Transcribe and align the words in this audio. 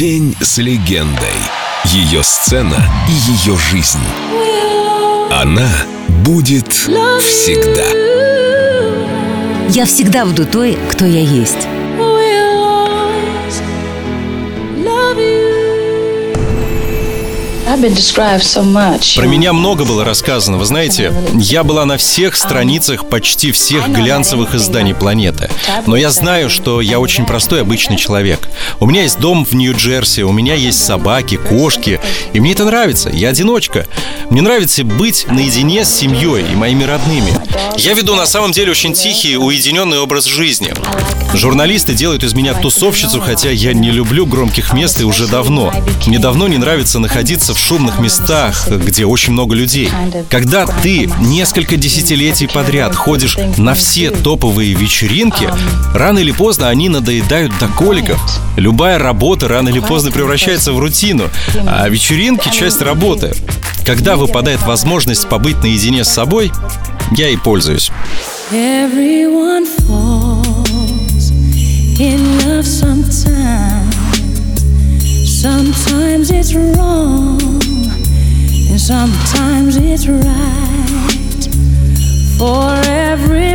День 0.00 0.34
с 0.40 0.56
легендой. 0.56 1.36
Ее 1.84 2.22
сцена 2.22 2.82
и 3.06 3.12
ее 3.12 3.54
жизнь. 3.58 3.98
Она 5.30 5.68
будет 6.24 6.72
всегда. 6.72 7.84
Я 9.68 9.84
всегда 9.84 10.24
буду 10.24 10.46
той, 10.46 10.78
кто 10.90 11.04
я 11.04 11.20
есть. 11.20 11.68
Про 19.16 19.26
меня 19.26 19.52
много 19.52 19.84
было 19.84 20.04
рассказано. 20.04 20.58
Вы 20.58 20.64
знаете, 20.64 21.12
я 21.34 21.62
была 21.62 21.84
на 21.84 21.98
всех 21.98 22.34
страницах 22.34 23.08
почти 23.08 23.52
всех 23.52 23.88
глянцевых 23.88 24.56
изданий 24.56 24.92
планеты. 24.92 25.48
Но 25.86 25.96
я 25.96 26.10
знаю, 26.10 26.50
что 26.50 26.80
я 26.80 26.98
очень 26.98 27.26
простой 27.26 27.60
обычный 27.60 27.96
человек. 27.96 28.48
У 28.80 28.86
меня 28.86 29.02
есть 29.02 29.20
дом 29.20 29.44
в 29.44 29.54
Нью-Джерси, 29.54 30.22
у 30.22 30.32
меня 30.32 30.54
есть 30.54 30.84
собаки, 30.84 31.36
кошки. 31.36 32.00
И 32.32 32.40
мне 32.40 32.52
это 32.52 32.64
нравится. 32.64 33.08
Я 33.08 33.28
одиночка. 33.28 33.86
Мне 34.30 34.42
нравится 34.42 34.82
быть 34.82 35.26
наедине 35.28 35.84
с 35.84 35.94
семьей 35.94 36.44
и 36.50 36.56
моими 36.56 36.82
родными. 36.82 37.32
Я 37.76 37.94
веду 37.94 38.16
на 38.16 38.26
самом 38.26 38.50
деле 38.50 38.72
очень 38.72 38.94
тихий, 38.94 39.36
уединенный 39.36 40.00
образ 40.00 40.24
жизни. 40.24 40.74
Журналисты 41.34 41.94
делают 41.94 42.24
из 42.24 42.34
меня 42.34 42.54
тусовщицу, 42.54 43.20
хотя 43.20 43.50
я 43.50 43.72
не 43.72 43.92
люблю 43.92 44.26
громких 44.26 44.72
мест 44.72 45.00
и 45.00 45.04
уже 45.04 45.28
давно. 45.28 45.72
Мне 46.06 46.18
давно 46.18 46.48
не 46.48 46.58
нравится 46.58 46.98
находиться 46.98 47.54
в 47.54 47.59
шумных 47.60 47.98
местах, 47.98 48.68
где 48.68 49.04
очень 49.04 49.32
много 49.32 49.54
людей. 49.54 49.90
Когда 50.28 50.66
ты 50.66 51.10
несколько 51.20 51.76
десятилетий 51.76 52.46
подряд 52.46 52.94
ходишь 52.94 53.36
на 53.56 53.74
все 53.74 54.10
топовые 54.10 54.74
вечеринки, 54.74 55.48
рано 55.94 56.18
или 56.18 56.32
поздно 56.32 56.68
они 56.68 56.88
надоедают 56.88 57.52
до 57.58 57.68
коликов. 57.68 58.20
Любая 58.56 58.98
работа 58.98 59.48
рано 59.48 59.68
или 59.68 59.80
поздно 59.80 60.10
превращается 60.10 60.72
в 60.72 60.78
рутину, 60.78 61.28
а 61.66 61.88
вечеринки— 61.88 62.50
часть 62.52 62.82
работы. 62.82 63.32
Когда 63.84 64.16
выпадает 64.16 64.62
возможность 64.62 65.28
побыть 65.28 65.62
наедине 65.62 66.04
с 66.04 66.08
собой, 66.08 66.52
я 67.12 67.28
и 67.28 67.36
пользуюсь. 67.36 67.90
Sometimes. 75.42 76.30
It's 76.30 76.52
wrong, 76.52 77.39
sometimes 78.90 79.76
it's 79.76 80.08
right. 80.08 81.46
For 82.38 82.72
every 82.90 83.54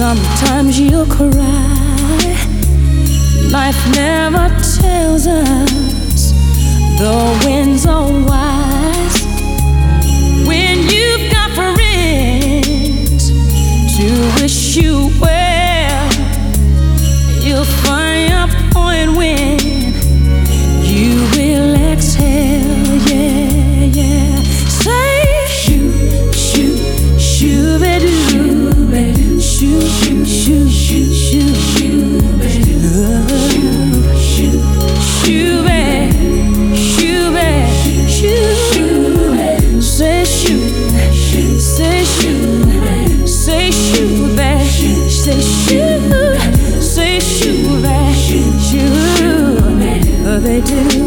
sometimes 0.00 0.80
you 0.80 1.04
cry. 1.10 2.24
Life 3.52 3.80
never 3.94 4.48
tells 4.80 5.26
us 5.26 6.32
the 6.98 7.16
winds 7.44 7.84
are 7.84 8.10
wise. 8.30 9.18
When 10.48 10.76
you've 10.94 11.26
got 11.30 11.50
friends 11.58 13.22
to 13.96 14.06
wish 14.40 14.76
you 14.78 15.10
well, 15.20 16.12
you'll 17.44 17.72
find 17.84 18.32
a 18.44 18.46
point 18.72 19.10
when 19.18 19.39
C'est 45.22 45.36
you, 45.70 46.00
c'est 46.80 47.18
you, 47.44 47.82
c'est 47.82 48.72
you, 48.72 50.40
they 50.40 50.62
do. 50.62 50.99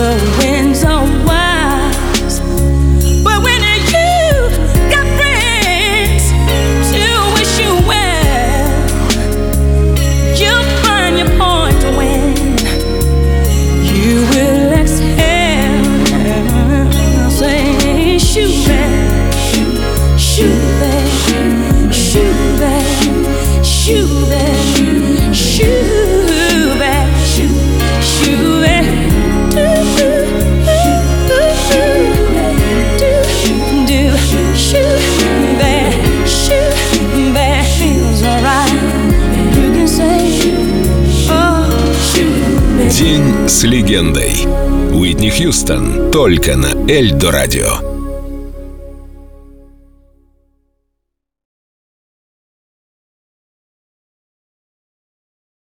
The 0.00 0.36
winds 0.38 0.82
are 0.82 1.04
wise. 1.26 1.39
День 43.00 43.48
с 43.48 43.62
легендой. 43.62 44.44
Уитни 44.92 45.30
Хьюстон 45.30 46.10
только 46.10 46.54
на 46.54 46.74
Эльдо 46.86 47.30
радио. 47.30 47.99